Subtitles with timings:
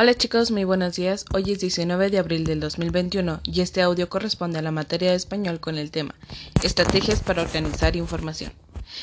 [0.00, 1.24] Hola chicos, muy buenos días.
[1.34, 5.16] Hoy es 19 de abril del 2021 y este audio corresponde a la materia de
[5.16, 6.14] español con el tema
[6.62, 8.52] Estrategias para organizar información.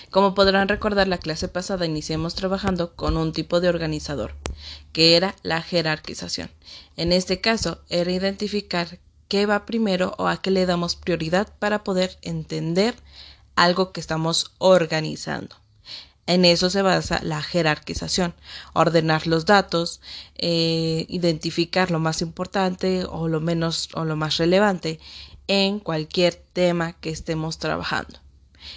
[0.10, 4.36] Como podrán recordar, la clase pasada iniciamos trabajando con un tipo de organizador,
[4.94, 6.50] que era la jerarquización.
[6.96, 11.84] En este caso, era identificar qué va primero o a qué le damos prioridad para
[11.84, 12.96] poder entender
[13.58, 15.58] algo que estamos organizando.
[16.28, 18.34] En eso se basa la jerarquización,
[18.74, 20.02] ordenar los datos,
[20.38, 25.00] eh, identificar lo más importante o lo menos o lo más relevante
[25.48, 28.20] en cualquier tema que estemos trabajando.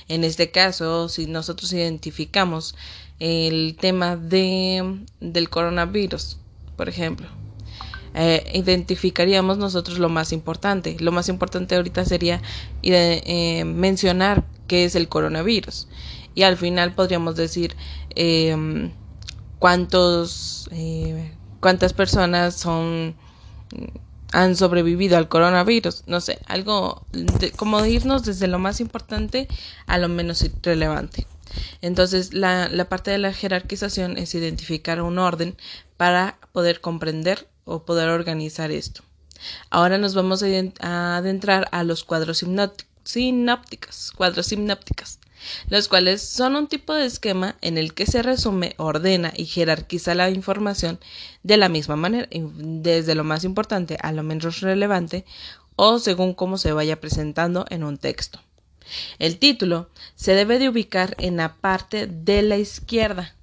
[0.09, 2.75] En este caso, si nosotros identificamos
[3.19, 6.37] el tema de, del coronavirus,
[6.77, 7.29] por ejemplo,
[8.15, 10.97] eh, identificaríamos nosotros lo más importante.
[11.01, 12.43] Lo más importante ahorita sería
[12.83, 15.89] eh, mencionar qué es el coronavirus
[16.39, 17.75] y al final podríamos decir
[18.15, 18.93] em,
[19.59, 23.17] cuántos eh, cuántas personas son
[24.31, 26.05] han sobrevivido al coronavirus.
[26.07, 27.05] No sé algo
[27.57, 29.49] como irnos desde lo más importante
[29.89, 31.27] a lo menos relevante
[31.83, 35.57] entonces la, la parte de la jerarquización es identificar un orden
[35.97, 39.03] para poder comprender o poder organizar esto.
[39.71, 42.45] Ahora nos vamos a adentrar a los cuadros
[43.03, 45.19] sinápticos cuadros sinápticos
[45.69, 50.15] los cuales son un tipo de esquema en el que se resume, ordena y jerarquiza
[50.15, 50.99] la información
[51.43, 55.25] de la misma manera, desde lo más importante a lo menos relevante
[55.77, 58.41] o según cómo se vaya presentando en un texto.
[59.19, 63.35] El título se debe de ubicar en la parte de la izquierda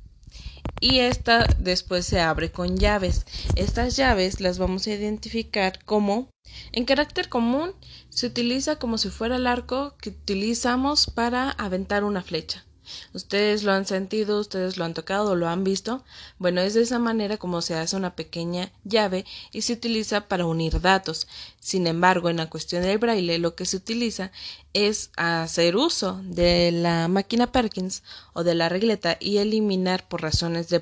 [0.79, 3.25] y esta después se abre con llaves.
[3.55, 6.29] Estas llaves las vamos a identificar como
[6.71, 7.73] en carácter común
[8.09, 12.65] se utiliza como si fuera el arco que utilizamos para aventar una flecha.
[13.13, 16.03] Ustedes lo han sentido, ustedes lo han tocado, lo han visto.
[16.37, 20.45] Bueno, es de esa manera como se hace una pequeña llave y se utiliza para
[20.45, 21.27] unir datos.
[21.59, 24.31] Sin embargo, en la cuestión del braille lo que se utiliza
[24.73, 30.69] es hacer uso de la máquina Perkins o de la regleta y eliminar por razones
[30.69, 30.79] de,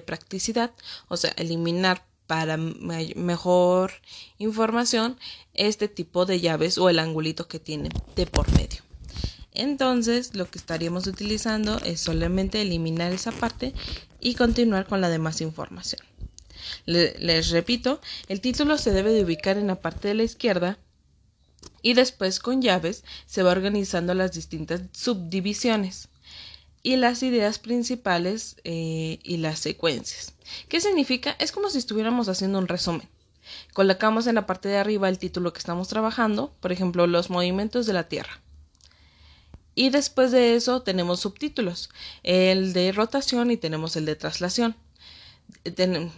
[0.00, 0.70] practicidad,
[1.08, 3.92] o sea, eliminar para mejor
[4.38, 5.18] información
[5.54, 8.82] este tipo de llaves o el angulito que tiene de por medio.
[9.54, 13.74] Entonces lo que estaríamos utilizando es solamente eliminar esa parte
[14.20, 16.00] y continuar con la demás información.
[16.86, 20.78] les repito, el título se debe de ubicar en la parte de la izquierda
[21.82, 26.08] y después con llaves se va organizando las distintas subdivisiones
[26.82, 30.34] y las ideas principales eh, y las secuencias.
[30.68, 31.36] ¿Qué significa?
[31.38, 33.08] Es como si estuviéramos haciendo un resumen.
[33.72, 37.86] Colocamos en la parte de arriba el título que estamos trabajando, por ejemplo, los movimientos
[37.86, 38.40] de la Tierra.
[39.74, 41.90] Y después de eso tenemos subtítulos,
[42.22, 44.76] el de rotación y tenemos el de traslación.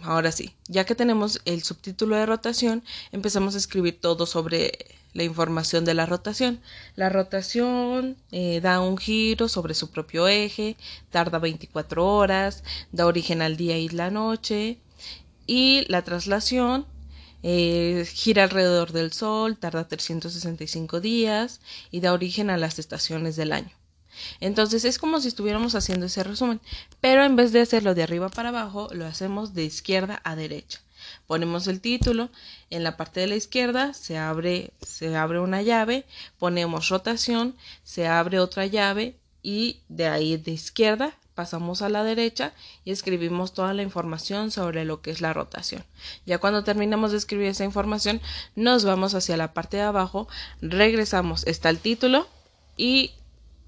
[0.03, 5.23] ahora sí, ya que tenemos el subtítulo de rotación, empezamos a escribir todo sobre la
[5.23, 6.59] información de la rotación.
[6.95, 10.75] La rotación eh, da un giro sobre su propio eje,
[11.09, 14.77] tarda 24 horas, da origen al día y la noche.
[15.47, 16.85] Y la traslación
[17.43, 23.51] eh, gira alrededor del Sol, tarda 365 días y da origen a las estaciones del
[23.51, 23.71] año.
[24.39, 26.61] Entonces es como si estuviéramos haciendo ese resumen,
[27.01, 30.81] pero en vez de hacerlo de arriba para abajo, lo hacemos de izquierda a derecha.
[31.27, 32.29] Ponemos el título,
[32.69, 36.05] en la parte de la izquierda se abre, se abre una llave,
[36.39, 42.53] ponemos rotación, se abre otra llave y de ahí de izquierda pasamos a la derecha
[42.83, 45.83] y escribimos toda la información sobre lo que es la rotación.
[46.25, 48.21] Ya cuando terminamos de escribir esa información,
[48.55, 50.27] nos vamos hacia la parte de abajo,
[50.61, 52.27] regresamos, está el título
[52.77, 53.11] y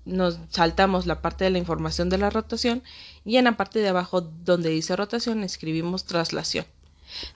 [0.06, 2.82] nos saltamos la parte de la información de la rotación
[3.26, 6.66] y en la parte de abajo donde dice rotación escribimos traslación.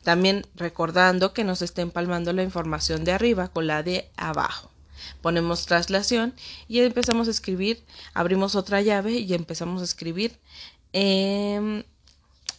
[0.04, 4.71] También recordando que nos está empalmando la información de arriba con la de abajo.
[5.22, 6.34] Ponemos traslación
[6.68, 10.38] y empezamos a escribir, abrimos otra llave y empezamos a escribir
[10.94, 11.84] em,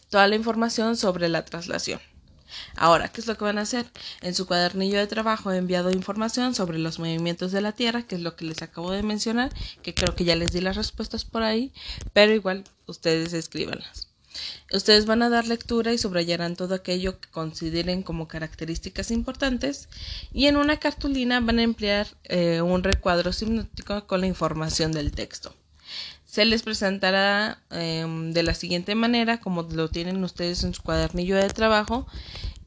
[0.09, 1.99] toda la información sobre la traslación.
[2.75, 3.85] Ahora, ¿qué es lo que van a hacer?
[4.21, 8.15] En su cuadernillo de trabajo he enviado información sobre los movimientos de la Tierra, que
[8.15, 9.51] es lo que les acabo de mencionar,
[9.81, 11.73] que creo que ya les di las respuestas por ahí,
[12.13, 14.12] pero igual ustedes escríbanlas.
[14.71, 19.89] Ustedes van a dar lectura y subrayarán todo aquello que consideren como características importantes
[20.31, 25.11] y en una cartulina van a emplear eh, un recuadro sinóptico con la información del
[25.11, 25.53] texto.
[26.25, 31.35] Se les presentará em, de la siguiente manera, como lo tienen ustedes en su cuadernillo
[31.35, 32.07] de trabajo.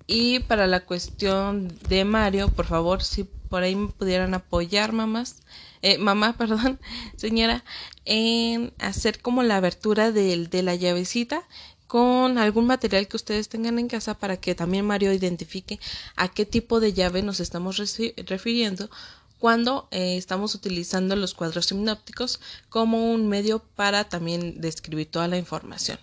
[0.07, 5.37] Y para la cuestión de Mario, por favor, si por ahí me pudieran apoyar, mamás,
[5.83, 6.79] eh, mamá, perdón,
[7.17, 7.65] señora,
[8.05, 11.43] en hacer como la abertura de, la llavecita
[11.87, 15.79] con algún material que ustedes tengan en casa para que también Mario identifique
[16.17, 17.81] a qué tipo de llave nos estamos
[18.27, 18.91] refiriendo
[19.39, 25.39] cuando eh, estamos utilizando los cuadros sinópticos como un medio para también describir toda la
[25.39, 25.99] información.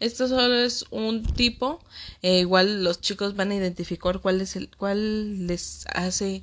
[0.00, 1.80] Esto solo es un tipo,
[2.22, 6.42] eh, igual los chicos van a identificar cuál es el cuál les hace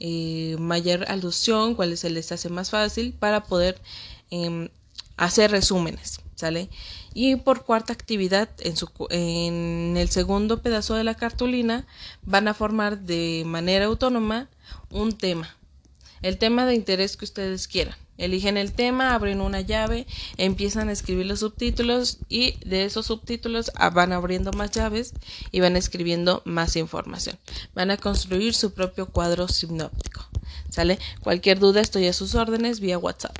[0.00, 3.80] eh, mayor alusión, cuál se les hace más fácil para poder
[4.30, 4.68] em,
[5.16, 6.68] hacer resúmenes, ¿sale?
[7.14, 11.86] Y por cuarta actividad, en, su, en el segundo pedazo de la cartulina,
[12.22, 14.48] van a formar de manera autónoma
[14.90, 15.56] un tema,
[16.22, 17.96] el tema de interés que ustedes quieran.
[18.18, 20.06] Eligen el tema, abren una llave,
[20.36, 25.14] empiezan a escribir los subtítulos y de esos subtítulos ah, van abriendo más llaves
[25.52, 27.38] y van escribiendo más información.
[27.74, 30.28] Van a construir su propio cuadro sinóptico.
[30.68, 30.98] ¿Sale?
[31.20, 33.36] Cualquier duda estoy a sus órdenes vía WhatsApp.